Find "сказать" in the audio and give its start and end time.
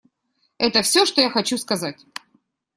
1.59-2.03